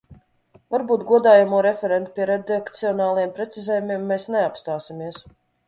[0.75, 5.25] Varbūt, godājamo referent, pie redakcionāliem precizējumiem mēs neapstāsimies.